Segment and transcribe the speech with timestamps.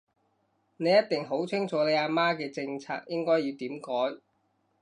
[0.77, 4.19] 你一定好清楚你阿媽嘅政策應該要點改